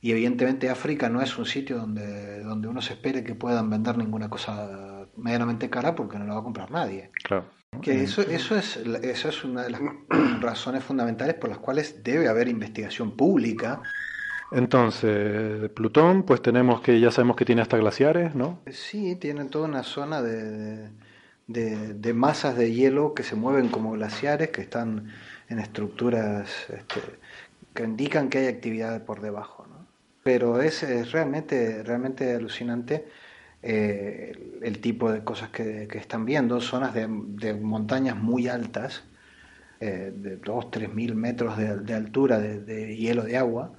Y 0.00 0.12
evidentemente 0.12 0.70
África 0.70 1.08
no 1.08 1.22
es 1.22 1.36
un 1.38 1.46
sitio 1.46 1.78
donde, 1.78 2.40
donde 2.42 2.68
uno 2.68 2.80
se 2.82 2.94
espere 2.94 3.24
que 3.24 3.34
puedan 3.34 3.70
vender 3.70 3.96
ninguna 3.96 4.28
cosa 4.28 5.06
medianamente 5.16 5.70
cara 5.70 5.94
porque 5.94 6.18
no 6.18 6.26
la 6.26 6.34
va 6.34 6.40
a 6.40 6.44
comprar 6.44 6.70
nadie. 6.70 7.10
Claro. 7.24 7.46
Que 7.82 8.02
eso, 8.02 8.22
eso, 8.22 8.56
es, 8.56 8.76
eso 8.76 9.28
es 9.28 9.44
una 9.44 9.64
de 9.64 9.70
las 9.70 9.80
razones 10.40 10.84
fundamentales 10.84 11.34
por 11.34 11.50
las 11.50 11.58
cuales 11.58 12.02
debe 12.02 12.28
haber 12.28 12.48
investigación 12.48 13.16
pública. 13.16 13.82
Entonces, 14.52 15.68
Plutón, 15.70 16.22
pues 16.22 16.40
tenemos 16.40 16.80
que 16.80 17.00
ya 17.00 17.10
sabemos 17.10 17.36
que 17.36 17.44
tiene 17.44 17.62
hasta 17.62 17.76
glaciares, 17.76 18.34
¿no? 18.34 18.60
Sí, 18.70 19.16
tienen 19.16 19.50
toda 19.50 19.66
una 19.66 19.82
zona 19.82 20.22
de, 20.22 20.90
de, 21.48 21.94
de 21.94 22.14
masas 22.14 22.56
de 22.56 22.72
hielo 22.72 23.12
que 23.12 23.24
se 23.24 23.34
mueven 23.34 23.68
como 23.68 23.92
glaciares, 23.92 24.50
que 24.50 24.62
están 24.62 25.08
en 25.48 25.58
estructuras 25.58 26.70
este, 26.70 27.00
que 27.74 27.84
indican 27.84 28.28
que 28.28 28.38
hay 28.38 28.46
actividad 28.46 29.04
por 29.04 29.20
debajo. 29.20 29.65
Pero 30.26 30.60
es, 30.60 30.82
es 30.82 31.12
realmente, 31.12 31.84
realmente 31.84 32.34
alucinante 32.34 33.06
eh, 33.62 34.58
el, 34.60 34.80
tipo 34.80 35.12
de 35.12 35.22
cosas 35.22 35.50
que, 35.50 35.86
están 35.92 36.24
viendo, 36.24 36.60
zonas 36.60 36.94
de, 36.94 37.06
montañas 37.54 38.16
muy 38.16 38.48
altas, 38.48 39.04
eh, 39.78 40.12
de 40.12 40.38
2, 40.38 40.72
3 40.72 40.92
mil 40.92 41.14
metros 41.14 41.56
de, 41.56 41.76
de 41.76 41.94
altura 41.94 42.40
de, 42.40 42.96
hielo 42.96 43.22
de 43.22 43.36
agua, 43.36 43.70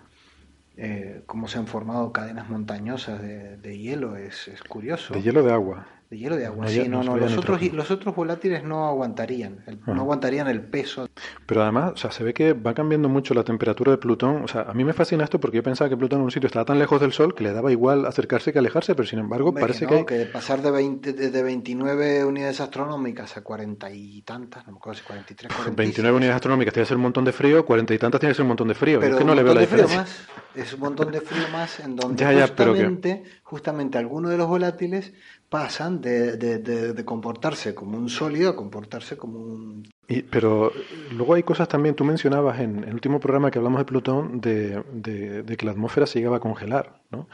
eh, 0.78 1.22
cómo 1.26 1.50
se 1.50 1.58
han 1.58 1.68
formado 1.68 2.14
cadenas 2.14 2.50
montañosas 2.50 3.22
de, 3.22 3.58
de 3.58 3.78
hielo, 3.78 4.16
es, 4.16 4.48
es 4.48 4.64
curioso. 4.64 5.16
De 5.16 5.22
hielo 5.22 5.44
de 5.44 5.52
agua. 5.52 5.86
De 6.10 6.18
hielo 6.18 6.38
de 6.38 6.46
agua, 6.46 6.64
No, 6.64 6.72
sí, 6.72 6.88
no, 6.88 7.04
no 7.04 7.18
los 7.18 7.38
otros, 7.38 7.62
los 7.74 7.92
otros 7.92 8.16
volátiles 8.16 8.64
no 8.64 8.88
aguantarían, 8.88 9.60
el- 9.68 9.78
no 9.86 10.02
aguantarían 10.02 10.48
el 10.48 10.62
peso. 10.62 11.10
Pero 11.46 11.64
además, 11.64 11.92
o 11.96 11.98
sea, 11.98 12.12
se 12.12 12.24
ve 12.24 12.34
que 12.34 12.54
va 12.54 12.74
cambiando 12.74 13.10
mucho 13.10 13.34
la 13.34 13.44
temperatura 13.44 13.92
de 13.92 13.98
Plutón. 13.98 14.42
O 14.44 14.48
sea, 14.48 14.62
a 14.62 14.74
mí 14.74 14.86
me 14.86 14.94
fascina 14.94 15.26
esto 15.26 15.38
porque 15.38 15.58
yo 15.58 15.64
pensaba 15.64 15.90
que 15.90 15.98
Plutón 15.98 16.20
en 16.20 16.26
un 16.26 16.32
sitio 16.32 16.48
estaba 16.48 16.64
tan 16.64 16.80
lejos 16.80 17.02
del 17.02 17.12
Sol 17.12 17.36
que 17.36 17.44
le 17.44 17.52
daba 17.52 17.74
igual 17.74 18.06
acercarse 18.06 18.54
que 18.54 18.60
alejarse, 18.60 18.96
pero 18.96 19.06
sin 19.06 19.20
embargo 19.20 19.50
Hombre, 19.50 19.60
parece 19.62 19.82
que, 19.82 19.88
que, 19.88 19.94
no, 19.96 20.00
hay- 20.00 20.06
que 20.06 20.26
pasar 20.32 20.62
de, 20.62 20.72
20, 20.72 21.12
de, 21.12 21.30
de 21.30 21.44
29 21.44 22.24
unidades 22.24 22.62
astronómicas 22.62 23.36
a 23.36 23.44
40 23.44 23.92
y 23.92 24.22
tantas, 24.22 24.66
no 24.66 24.72
me 24.74 24.78
acuerdo 24.78 25.00
si 25.00 25.06
43, 25.06 25.52
46. 25.52 25.76
29 25.76 26.16
unidades 26.16 26.36
astronómicas 26.36 26.74
tiene 26.74 26.84
que 26.86 26.88
ser 26.88 26.98
un 26.98 27.04
montón 27.04 27.26
de 27.26 27.34
frío, 27.34 27.66
40 27.66 27.94
y 27.94 27.98
tantas 28.00 28.22
tiene 28.22 28.32
que 28.32 28.36
ser 28.38 28.44
un 28.44 28.48
montón 28.50 28.70
de 28.70 28.76
frío. 28.76 29.02
Pero 29.02 29.12
es 29.16 29.18
que 29.20 29.26
no 29.26 29.32
un 29.34 29.36
le 29.38 29.44
veo 29.44 29.54
montón 29.54 29.56
la 29.56 29.62
de 29.62 29.68
frío 29.68 29.84
diferencia. 29.88 30.26
más, 30.56 30.66
es 30.66 30.74
un 30.74 30.80
montón 30.80 31.12
de 31.12 31.20
frío 31.20 31.50
más 31.52 31.82
en 31.82 31.96
donde 31.98 32.24
Ya, 32.24 32.32
ya, 32.32 32.48
pero 32.56 32.72
que- 32.74 32.80
justamente, 32.80 33.24
justamente 33.44 33.98
algunos 33.98 34.32
de 34.32 34.38
los 34.38 34.48
volátiles 34.48 35.12
pasan 35.50 36.02
de, 36.02 36.36
de- 36.38 36.58
de- 36.60 36.94
de 36.94 37.06
comportarse 37.06 37.74
como 37.74 37.98
un 37.98 38.10
sólido 38.10 38.50
a 38.50 38.56
comportarse 38.56 39.16
como 39.18 39.40
un... 39.40 39.90
Y- 40.08 40.22
pero 40.24 40.72
luego 41.12 41.34
hay 41.36 41.44
cosas 41.44 41.68
también, 41.68 41.96
tú 41.96 42.04
mencionabas 42.04 42.60
en 42.60 42.84
el 42.84 42.94
último 42.94 43.20
programa 43.20 43.50
que 43.52 43.58
hablamos 43.60 43.80
de 43.80 43.86
Plutón, 43.86 44.42
de, 44.42 44.84
que 45.58 45.66
la 45.66 45.72
atmósfera 45.72 46.06
se 46.08 46.20
llegaba 46.20 46.38
a 46.38 46.42
congelar, 46.42 47.02
¿no? 47.12 47.28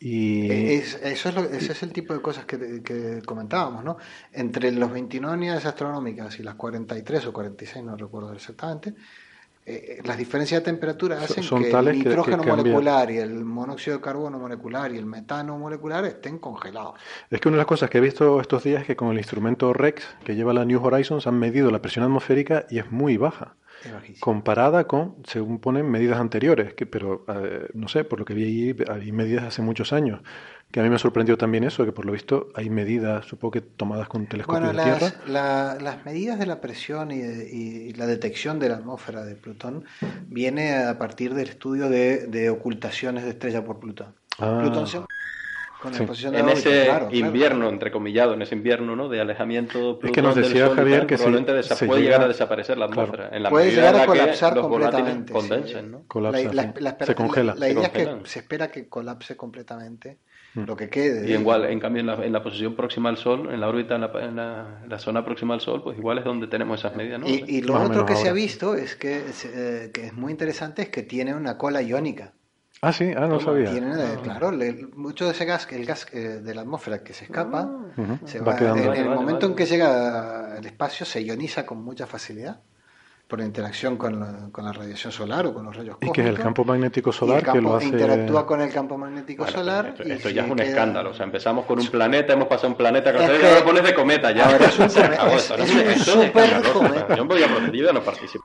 Y 0.00 0.48
Es- 0.74 1.00
eso 1.02 1.28
es 1.28 1.34
lo- 1.34 1.44
ese 1.44 1.72
es 1.72 1.82
el 1.82 1.92
tipo 1.92 2.14
de 2.14 2.20
cosas 2.20 2.44
que, 2.44 2.82
que 2.82 3.20
comentábamos, 3.26 3.82
¿no? 3.84 3.96
Entre 4.32 4.70
los 4.70 4.92
29 4.92 5.36
unidades 5.36 5.66
astronómicas 5.66 6.38
y 6.38 6.44
las 6.44 6.54
43 6.54 7.26
o 7.26 7.32
46, 7.32 7.84
no 7.84 7.96
recuerdo 7.96 8.32
exactamente, 8.32 8.94
eh, 9.70 10.00
las 10.04 10.16
diferencias 10.16 10.60
de 10.62 10.64
temperatura 10.64 11.20
hacen 11.22 11.42
son 11.44 11.62
que 11.62 11.70
el 11.70 11.76
que- 11.84 11.90
que 11.90 11.96
nitrógeno 11.98 12.42
molecular 12.44 13.10
y 13.10 13.18
el 13.18 13.44
monóxido 13.44 13.98
de 13.98 14.02
carbono 14.02 14.38
molecular 14.38 14.90
y 14.92 14.96
el 14.96 15.04
metano 15.06 15.58
molecular 15.58 16.04
estén 16.06 16.38
congelados. 16.38 16.94
Es 17.30 17.40
que 17.40 17.48
una 17.48 17.56
de 17.56 17.58
las 17.58 17.66
cosas 17.66 17.90
que 17.90 17.98
he 17.98 18.00
visto 18.00 18.40
estos 18.40 18.64
días 18.64 18.80
es 18.80 18.86
que 18.86 18.96
con 18.96 19.08
el 19.10 19.18
instrumento 19.18 19.72
REX 19.72 20.04
que 20.24 20.34
lleva 20.34 20.52
la 20.54 20.64
New 20.64 20.82
Horizons 20.82 21.26
han 21.26 21.38
medido 21.38 21.70
la 21.70 21.82
presión 21.82 22.04
atmosférica 22.04 22.64
y 22.70 22.78
es 22.78 22.90
muy 22.90 23.16
baja. 23.18 23.56
Comparada 24.20 24.86
con, 24.86 25.16
según 25.24 25.58
ponen, 25.58 25.90
medidas 25.90 26.18
anteriores, 26.18 26.74
que, 26.74 26.86
pero 26.86 27.24
eh, 27.28 27.68
no 27.74 27.88
sé, 27.88 28.04
por 28.04 28.18
lo 28.18 28.24
que 28.24 28.34
vi 28.34 28.44
allí, 28.44 28.76
hay 28.90 29.12
medidas 29.12 29.44
hace 29.44 29.62
muchos 29.62 29.92
años, 29.92 30.20
que 30.70 30.80
a 30.80 30.82
mí 30.82 30.90
me 30.90 30.98
sorprendió 30.98 31.38
también 31.38 31.64
eso, 31.64 31.84
que 31.84 31.92
por 31.92 32.04
lo 32.04 32.12
visto 32.12 32.48
hay 32.54 32.68
medidas, 32.70 33.24
supongo 33.26 33.52
que 33.52 33.60
tomadas 33.62 34.08
con 34.08 34.26
telescopios 34.26 34.62
Bueno, 34.72 34.76
de 34.78 34.84
tierra. 34.84 35.14
las, 35.26 35.28
la- 35.28 35.78
las 35.80 36.04
medidas 36.04 36.38
de 36.38 36.46
la 36.46 36.60
presión 36.60 37.10
y, 37.10 37.18
de- 37.18 37.48
y 37.50 37.92
la 37.94 38.06
detección 38.06 38.58
de 38.58 38.68
la 38.68 38.74
atmósfera 38.76 39.24
de 39.24 39.34
Plutón 39.34 39.84
viene 40.26 40.76
a 40.76 40.98
partir 40.98 41.34
del 41.34 41.48
estudio 41.48 41.88
de, 41.88 42.26
de 42.26 42.50
ocultaciones 42.50 43.24
de 43.24 43.30
estrella 43.30 43.64
por 43.64 43.78
Plutón. 43.78 44.14
Ah. 44.38 44.58
Plutón 44.60 44.86
se- 44.86 45.00
con 45.80 45.92
la 45.92 45.98
Sí. 45.98 46.04
posición 46.06 46.32
de 46.32 46.38
En 46.40 46.44
órbita, 46.46 46.58
ese 46.60 46.84
claro, 46.86 47.08
claro. 47.08 47.26
invierno, 47.26 47.68
entrecomillado, 47.68 48.34
en 48.34 48.42
ese 48.42 48.54
invierno 48.54 48.96
¿no? 48.96 49.08
de 49.08 49.20
alejamiento 49.20 49.92
Es 49.92 49.96
que 49.96 50.00
Plutón 50.00 50.24
nos 50.24 50.34
del 50.34 50.44
decía 50.44 50.66
Sol 50.66 50.76
Javier 50.76 50.98
tal, 50.98 51.06
que 51.06 51.14
probablemente 51.16 51.62
se 51.62 51.86
puede 51.86 52.00
llega- 52.00 52.10
llegar 52.12 52.22
a 52.24 52.28
desaparecer 52.28 52.78
la 52.78 52.86
claro. 52.86 53.02
atmósfera. 53.02 53.36
En 53.36 53.42
la 53.44 53.50
Puede 53.50 53.66
medida 53.66 53.80
llegar 53.80 53.94
en 53.94 54.00
a 54.00 54.06
la 54.06 54.12
que 54.12 54.18
colapsar 54.18 54.56
los 54.56 54.68
volátiles 54.68 55.04
completamente. 55.14 55.32
sí. 55.32 55.38
condensen, 55.48 55.90
¿no? 55.92 56.02
Colapsa, 56.08 56.52
La- 56.52 56.74
la- 56.78 56.96
se 57.06 57.14
congela. 57.14 57.54
La, 57.54 57.66
Se 57.66 57.72
idea 57.72 57.82
es 57.84 57.88
que 57.90 58.16
se 58.24 58.38
espera 58.40 58.70
que 58.70 58.88
colapse 58.88 59.36
completamente 59.36 60.18
Mm. 60.54 60.64
lo 60.64 60.76
que 60.76 60.88
quede. 60.88 61.30
Y 61.30 61.34
igual, 61.34 61.66
en 61.66 61.78
cambio, 61.78 62.00
en 62.00 62.06
la, 62.06 62.14
en 62.24 62.32
la 62.32 62.42
posición 62.42 62.74
próxima 62.74 63.10
al 63.10 63.18
Sol, 63.18 63.48
en 63.52 63.60
la 63.60 63.68
órbita, 63.68 63.94
en 63.96 64.00
la, 64.00 64.10
en 64.20 64.36
la- 64.36 64.80
en 64.82 64.88
la 64.88 64.98
zona 64.98 65.24
próxima 65.24 65.54
al 65.54 65.60
Sol, 65.60 65.82
pues 65.82 65.96
igual 65.98 66.18
es 66.18 66.24
donde 66.24 66.46
tenemos 66.48 66.80
esas 66.80 66.96
medidas, 66.96 67.20
¿no? 67.20 67.28
Y, 67.28 67.44
y 67.46 67.60
lo 67.62 67.74
Más 67.74 67.88
otro 67.90 68.04
que 68.06 68.16
se 68.16 68.28
ha 68.28 68.32
visto 68.32 68.74
es 68.74 68.96
que, 68.96 69.16
es, 69.28 69.44
eh, 69.44 69.90
que 69.92 70.06
es 70.06 70.14
muy 70.14 70.32
interesante 70.32 70.82
es 70.82 70.88
que 70.88 71.02
tiene 71.02 71.34
una 71.34 71.56
cola 71.58 71.82
iónica. 71.82 72.32
Ah, 72.80 72.92
sí, 72.92 73.12
ah, 73.16 73.26
no 73.26 73.40
sabía. 73.40 73.70
Tiene, 73.72 73.92
eh, 73.92 74.18
claro, 74.22 74.52
le- 74.52 74.86
mucho 74.94 75.24
de 75.26 75.32
ese 75.32 75.44
gas, 75.44 75.66
el 75.72 75.84
gas 75.84 76.06
eh, 76.12 76.18
de 76.40 76.54
la 76.54 76.60
atmósfera 76.60 77.02
que 77.02 77.12
se 77.12 77.24
escapa, 77.24 77.62
Ujú. 77.96 78.18
se 78.24 78.38
Va 78.38 78.52
va, 78.52 78.56
quedando. 78.56 78.76
en, 78.76 78.82
en 78.84 78.88
Vale, 78.88 79.00
el 79.00 79.08
vale, 79.08 79.20
momento 79.20 79.46
en 79.46 79.52
vale. 79.52 79.64
que 79.64 79.70
llega 79.70 80.54
al 80.56 80.64
espacio 80.64 81.04
se 81.04 81.22
ioniza 81.24 81.66
con 81.66 81.82
mucha 81.82 82.06
facilidad 82.06 82.60
por 83.26 83.40
interacción 83.42 83.96
con 83.98 84.18
la, 84.20 84.48
con 84.52 84.64
la 84.64 84.72
radiación 84.72 85.12
solar 85.12 85.44
o 85.46 85.52
con 85.52 85.64
los 85.66 85.76
rayos 85.76 85.96
Y 86.00 86.06
cósmicos. 86.06 86.14
que 86.14 86.22
es 86.22 86.28
el 86.28 86.38
campo 86.38 86.64
magnético 86.64 87.10
Y 87.10 87.12
solar 87.12 87.40
que 87.40 87.46
campo 87.46 87.60
lo 87.70 87.76
hace. 87.76 87.86
interactúa 87.88 88.46
con 88.46 88.60
el 88.62 88.72
campo 88.72 88.96
magnético 88.96 89.42
Bueno, 89.42 89.58
solar. 89.58 89.86
esto, 89.88 90.02
y 90.08 90.12
esto 90.12 90.30
ya 90.30 90.44
es 90.44 90.50
un 90.50 90.56
queda- 90.56 90.68
escándalo. 90.68 91.10
O 91.10 91.14
sea, 91.14 91.26
empezamos 91.26 91.66
con 91.66 91.78
un 91.80 91.88
planeta, 91.88 92.32
hemos 92.32 92.48
pasado 92.48 92.68
un 92.68 92.76
planeta, 92.76 93.12
que 93.12 93.18
ahora 93.18 93.38
que- 93.38 93.54
lo 93.58 93.64
pones 93.64 93.82
de 93.82 93.94
cometa 93.94 94.30
ya. 94.30 94.46
ahora 94.48 94.64
es 94.66 94.78
un 94.78 94.88
Se 94.88 95.02
come- 95.02 95.14
acabó 95.16 95.32
es- 95.36 95.50
es 95.50 96.08
un 96.08 96.22
super 96.22 96.62
cometa. 96.72 97.16
Yo 97.16 97.24
voy 97.26 97.42
a 97.42 97.46
protestar, 97.48 97.72
yo 97.74 97.92
no 97.92 98.02
participo. 98.02 98.44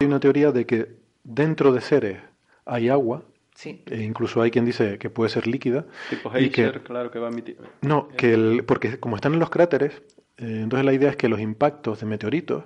Hay 0.00 0.06
una 0.06 0.20
teoría 0.20 0.50
de 0.52 0.66
que 0.66 0.96
dentro 1.24 1.72
de 1.72 1.80
Ceres 1.80 2.18
hay 2.66 2.90
agua, 2.90 3.22
Sí. 3.62 3.82
e 3.86 4.02
incluso 4.02 4.40
hay 4.40 4.50
quien 4.50 4.64
dice 4.64 4.96
que 4.98 5.10
puede 5.10 5.28
ser 5.28 5.46
líquida. 5.46 5.84
Tipo 6.08 6.30
y 6.38 6.48
que- 6.48 6.72
claro 6.82 7.10
que 7.10 7.18
va 7.18 7.28
a 7.28 7.30
emitir. 7.30 7.58
No, 7.82 8.08
que 8.08 8.32
el, 8.32 8.64
porque 8.64 8.98
como 8.98 9.16
están 9.16 9.34
en 9.34 9.38
los 9.38 9.50
cráteres, 9.50 9.92
eh, 10.38 10.60
entonces 10.62 10.86
la 10.86 10.94
idea 10.94 11.10
es 11.10 11.16
que 11.16 11.28
los 11.28 11.40
impactos 11.40 12.00
de 12.00 12.06
meteoritos 12.06 12.64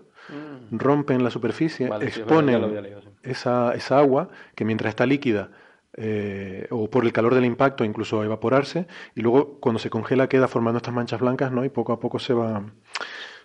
rompen 0.71 1.23
la 1.25 1.31
superficie, 1.31 1.87
Mm. 1.87 1.91
Vale, 1.91 2.11
sí, 2.11 2.21
es 2.21 2.27
verdad, 2.27 2.43
ya 2.47 2.53
exponen 2.53 2.83
leído, 2.85 3.03
sí. 3.03 3.09
esa, 3.25 3.75
esa 3.75 3.99
agua 3.99 4.29
que 4.55 4.65
mientras 4.65 4.91
está 4.91 5.05
líquida 5.05 5.51
eh, 5.97 6.67
o 6.71 6.89
por 6.91 7.05
el 7.05 7.13
calor 7.13 7.35
del 7.35 7.45
impacto 7.45 7.85
incluso 7.85 8.21
a 8.21 8.25
evaporarse 8.25 8.87
y 9.15 9.21
luego 9.21 9.59
cuando 9.61 9.79
se 9.79 9.91
congela 9.91 10.29
queda 10.29 10.49
formando 10.49 10.79
estas 10.79 10.95
manchas 10.95 11.21
blancas, 11.21 11.53
¿no? 11.53 11.65
Y 11.65 11.69
poco 11.69 11.93
a 11.93 12.01
poco 12.01 12.19
se 12.19 12.35
va 12.35 12.65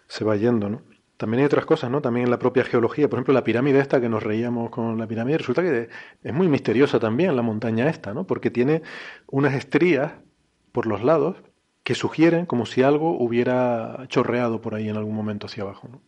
se 0.08 0.24
va 0.24 0.36
yendo, 0.36 0.70
¿no? 0.70 0.82
También 1.20 1.42
hay 1.42 1.48
otras 1.48 1.66
cosas, 1.66 1.92
¿no? 1.92 2.02
También 2.02 2.28
en 2.28 2.32
la 2.32 2.40
propia 2.40 2.64
geología, 2.64 3.10
por 3.10 3.18
ejemplo, 3.18 3.34
la 3.34 3.44
pirámide 3.44 3.82
esta 3.82 4.00
que 4.00 4.08
nos 4.08 4.24
reíamos 4.24 4.70
con 4.70 4.98
la 4.98 5.06
pirámide, 5.06 5.38
resulta 5.38 5.62
que 5.62 5.90
es 6.24 6.34
muy 6.34 6.48
misteriosa 6.48 6.98
también 6.98 7.36
la 7.36 7.42
montaña 7.42 7.90
esta, 7.90 8.14
¿no? 8.14 8.26
Porque 8.26 8.50
tiene 8.50 8.84
unas 9.28 9.54
estrías 9.54 10.14
por 10.72 10.86
los 10.86 11.04
lados 11.04 11.36
que 11.84 11.94
sugieren 11.94 12.46
como 12.46 12.66
si 12.66 12.84
algo 12.84 13.22
hubiera 13.22 14.06
chorreado 14.08 14.62
por 14.62 14.76
ahí 14.76 14.88
en 14.88 14.96
algún 14.96 15.14
momento 15.14 15.48
hacia 15.48 15.64
abajo, 15.64 15.90
¿no? 15.92 16.02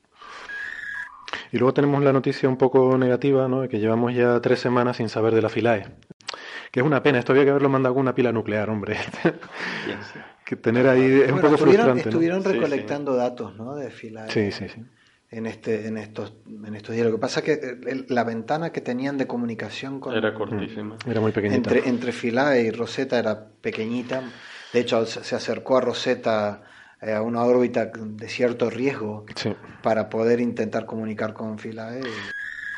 Y 1.51 1.57
luego 1.57 1.73
tenemos 1.73 2.01
la 2.01 2.13
noticia 2.13 2.47
un 2.47 2.55
poco 2.55 2.97
negativa, 2.97 3.49
¿no? 3.49 3.59
De 3.59 3.67
que 3.67 3.81
llevamos 3.81 4.13
ya 4.13 4.39
tres 4.39 4.61
semanas 4.61 4.95
sin 4.95 5.09
saber 5.09 5.35
de 5.35 5.41
la 5.41 5.49
Filae. 5.49 5.87
Que 6.71 6.79
es 6.79 6.85
una 6.85 7.03
pena, 7.03 7.19
esto 7.19 7.33
había 7.33 7.43
que 7.43 7.49
haberlo 7.49 7.67
mandado 7.67 7.95
con 7.95 8.01
una 8.03 8.15
pila 8.15 8.31
nuclear, 8.31 8.69
hombre. 8.69 8.95
Que 10.45 10.55
tener 10.55 10.87
ahí 10.87 11.01
es 11.01 11.31
un 11.31 11.39
poco 11.39 11.55
estuvieron, 11.55 11.85
frustrante. 11.85 12.03
¿no? 12.03 12.09
estuvieron 12.09 12.43
Sí, 12.43 12.49
sí. 12.49 12.53
recolectando 12.55 13.15
datos 13.15 13.55
¿no? 13.55 13.75
de 13.75 13.89
fila 13.89 14.27
Sí, 14.29 14.51
sí, 14.51 14.67
sí. 14.67 14.83
En 15.31 15.45
este 15.45 15.87
en 15.87 15.97
estos 15.97 16.33
en 16.45 16.75
estos 16.75 16.93
días. 16.93 17.07
Lo 17.07 17.13
que 17.13 17.17
pasa 17.21 17.39
es 17.39 17.45
que 17.45 17.53
el- 17.89 18.05
la 18.09 18.23
ventana 18.25 18.71
que 18.71 18.81
tenían 18.81 19.17
de 19.17 19.27
comunicación 19.27 19.99
con 20.01 20.13
Era 20.13 20.33
cortísima. 20.33 20.97
Era 21.07 21.21
muy 21.21 21.31
pequeñita. 21.31 21.69
entre 21.73 21.89
entre 21.89 22.11
y 22.59 22.71
Rosetta 22.71 23.17
era 23.17 23.47
pequeñita. 23.61 24.21
De 24.73 24.79
hecho, 24.81 25.05
se 25.05 25.35
acercó 25.35 25.77
a 25.77 25.81
Rosetta 25.81 26.63
eh, 27.01 27.13
a 27.13 27.21
una 27.23 27.43
órbita 27.43 27.85
de 27.95 28.27
cierto 28.27 28.69
riesgo 28.69 29.25
Sí. 29.35 29.53
para 29.81 30.07
poder 30.09 30.39
intentar 30.39 30.85
comunicar 30.85 31.33
con 31.33 31.57
Philae. 31.57 32.01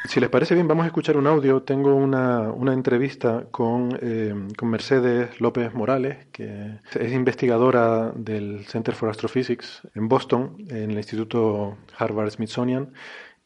Si 0.06 0.20
les 0.20 0.30
parece 0.30 0.54
bien, 0.54 0.68
vamos 0.68 0.84
a 0.84 0.88
escuchar 0.88 1.16
un 1.18 1.28
audio. 1.28 1.64
Tengo 1.64 1.96
una, 1.96 2.52
una 2.52 2.74
entrevista 2.74 3.46
con, 3.52 3.98
eh, 4.02 4.36
con 4.58 4.70
Mercedes 4.70 5.40
López 5.40 5.74
Morales, 5.74 6.28
que 6.32 6.78
es 7.00 7.14
investigadora 7.14 8.12
del 8.14 8.66
Center 8.66 8.94
for 8.96 9.10
Astrophysics 9.10 9.88
en 9.96 10.10
Boston, 10.10 10.58
en 10.70 10.92
el 10.92 10.98
Instituto 10.98 11.78
Harvard 11.98 12.32
Smithsonian, 12.32 12.94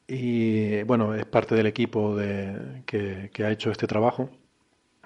y 0.07 0.81
bueno, 0.83 1.13
es 1.13 1.25
parte 1.25 1.53
del 1.53 1.67
equipo 1.67 2.15
de, 2.15 2.83
que, 2.85 3.29
que 3.33 3.45
ha 3.45 3.51
hecho 3.51 3.71
este 3.71 3.85
trabajo, 3.87 4.29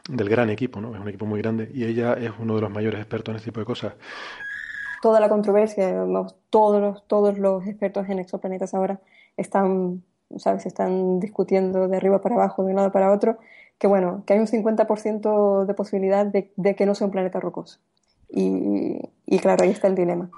del 0.10 0.30
gran 0.30 0.50
equipo, 0.50 0.80
¿no? 0.80 0.96
Es 0.96 1.02
un 1.02 1.10
equipo 1.10 1.26
muy 1.26 1.42
grande, 1.42 1.70
y 1.74 1.84
ella 1.84 2.14
es 2.14 2.32
uno 2.40 2.56
de 2.56 2.62
los 2.62 2.72
mayores 2.72 3.00
expertos 3.02 3.34
en 3.34 3.36
este 3.38 3.52
tipo 3.52 3.60
de 3.60 3.66
cosas. 3.66 3.94
toda 5.02 5.20
la 5.20 5.30
controversia, 5.30 6.06
todos 6.50 7.08
todos 7.08 7.38
los 7.38 7.66
expertos 7.68 8.08
en 8.10 8.20
exoplanetas 8.20 8.74
ahora 8.74 9.02
están, 9.38 10.04
¿sabes? 10.38 10.66
Están 10.66 11.20
discutiendo 11.20 11.88
de 11.88 11.98
arriba 11.98 12.22
para 12.22 12.36
abajo, 12.36 12.64
de 12.64 12.72
un 12.72 12.78
lado 12.78 12.92
para 12.92 13.12
otro, 13.12 13.38
que 13.78 13.88
bueno, 13.88 14.24
que 14.26 14.34
hay 14.34 14.40
un 14.40 14.48
50% 14.48 15.66
de 15.66 15.74
posibilidad 15.74 16.26
de, 16.26 16.52
de 16.56 16.76
que 16.76 16.86
no 16.86 16.96
sea 16.96 17.06
un 17.06 17.12
planeta 17.12 17.40
rocoso. 17.40 17.80
Y, 18.30 19.00
y 19.26 19.40
claro, 19.40 19.64
ahí 19.64 19.72
está 19.72 19.88
el 19.88 19.96
dilema. 19.96 20.30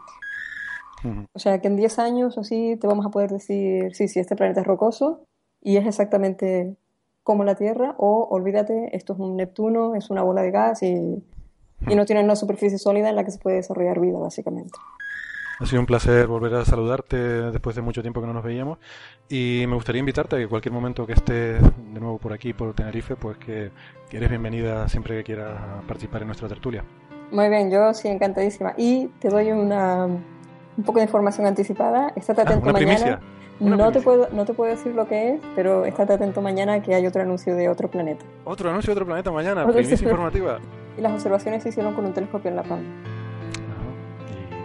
O 1.33 1.39
sea, 1.39 1.59
que 1.59 1.67
en 1.67 1.75
10 1.75 2.00
años 2.00 2.38
o 2.38 2.41
así 2.41 2.77
te 2.79 2.88
vamos 2.88 3.05
a 3.05 3.09
poder 3.09 3.29
decir, 3.29 3.93
sí, 3.93 4.07
sí, 4.07 4.19
este 4.19 4.35
planeta 4.35 4.62
es 4.62 4.67
rocoso 4.67 5.25
y 5.62 5.77
es 5.77 5.85
exactamente 5.85 6.77
como 7.23 7.43
la 7.43 7.55
Tierra, 7.55 7.95
o 7.97 8.27
olvídate, 8.29 8.95
esto 8.95 9.13
es 9.13 9.19
un 9.19 9.38
Neptuno, 9.38 9.95
es 9.95 10.09
una 10.09 10.23
bola 10.23 10.41
de 10.41 10.51
gas 10.51 10.83
y, 10.83 11.23
y 11.88 11.95
no 11.95 12.05
tiene 12.05 12.23
una 12.23 12.35
superficie 12.35 12.77
sólida 12.77 13.09
en 13.09 13.15
la 13.15 13.23
que 13.23 13.31
se 13.31 13.39
puede 13.39 13.57
desarrollar 13.57 14.00
vida, 14.00 14.19
básicamente. 14.19 14.77
Ha 15.60 15.65
sido 15.65 15.79
un 15.79 15.86
placer 15.86 16.27
volver 16.27 16.53
a 16.55 16.65
saludarte 16.65 17.15
después 17.51 17.75
de 17.75 17.81
mucho 17.81 18.01
tiempo 18.01 18.19
que 18.22 18.27
no 18.27 18.33
nos 18.33 18.43
veíamos 18.43 18.79
y 19.29 19.63
me 19.67 19.75
gustaría 19.75 20.00
invitarte 20.00 20.36
a 20.36 20.39
que 20.39 20.48
cualquier 20.48 20.74
momento 20.74 21.05
que 21.05 21.13
estés 21.13 21.62
de 21.62 22.00
nuevo 22.00 22.17
por 22.17 22.33
aquí, 22.33 22.53
por 22.53 22.74
Tenerife, 22.74 23.15
pues 23.15 23.38
que, 23.38 23.72
que 24.10 24.17
eres 24.17 24.29
bienvenida 24.29 24.89
siempre 24.89 25.15
que 25.17 25.24
quieras 25.24 25.53
participar 25.88 26.22
en 26.22 26.27
nuestra 26.27 26.48
tertulia. 26.48 26.83
Muy 27.31 27.50
bien, 27.50 27.72
yo 27.72 27.93
sí, 27.93 28.07
encantadísima. 28.07 28.74
Y 28.77 29.07
te 29.19 29.29
doy 29.29 29.51
una, 29.51 30.05
un 30.05 30.83
poco 30.86 31.00
de 31.00 31.05
información 31.05 31.45
anticipada. 31.48 32.12
Estate 32.15 32.41
Ah, 32.41 32.43
atento 32.45 32.69
una 32.69 32.74
mañana. 32.74 33.22
Una 33.60 33.77
no, 33.77 33.91
te 33.91 34.01
primicia. 34.01 34.03
puedo, 34.03 34.27
no 34.33 34.45
te 34.45 34.53
puedo 34.53 34.72
decir 34.72 34.93
lo 34.93 35.07
que 35.07 35.36
es, 35.36 35.41
pero 35.55 35.86
estate 35.86 36.13
atento 36.13 36.41
mañana 36.41 36.81
que 36.81 36.95
hay 36.95 37.05
otro 37.07 37.22
anuncio 37.22 37.55
de 37.55 37.69
otro 37.69 37.89
planeta. 37.89 38.25
Otro 38.43 38.69
anuncio 38.69 38.89
de 38.89 38.93
otro 38.93 39.05
planeta 39.05 39.31
mañana, 39.31 39.65
primicia 39.67 40.03
informativa. 40.03 40.60
Y 40.98 41.01
las 41.01 41.13
observaciones 41.13 41.63
se 41.63 41.69
hicieron 41.69 41.93
con 41.93 42.05
un 42.05 42.13
telescopio 42.13 42.50
en 42.50 42.55
La 42.57 42.63
Palma. 42.63 42.89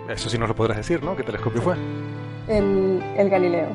Eso 0.09 0.29
sí 0.29 0.39
nos 0.39 0.49
lo 0.49 0.55
podrás 0.55 0.79
decir, 0.79 1.03
¿no? 1.03 1.15
¿Qué 1.17 1.23
telescopio 1.23 1.61
fue? 1.61 1.75
El, 2.49 3.03
el 3.17 3.29
Galileo. 3.29 3.69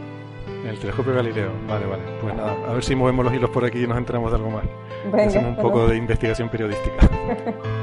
El 0.68 0.80
telescopio 0.80 1.14
Galileo. 1.14 1.52
Vale, 1.68 1.86
vale. 1.86 2.04
Pues 2.22 2.34
nada, 2.36 2.56
a 2.68 2.74
ver 2.74 2.84
si 2.84 2.96
movemos 2.96 3.26
los 3.26 3.34
hilos 3.34 3.50
por 3.50 3.66
aquí 3.66 3.84
y 3.84 3.88
nos 3.88 3.98
enteramos 3.98 4.32
de 4.32 4.38
algo 4.38 4.50
más. 4.50 4.64
Venga, 5.06 5.26
Hacemos 5.26 5.50
un 5.50 5.62
poco 5.64 5.88
de 5.88 5.98
investigación 5.98 6.50
periodística. 6.50 7.10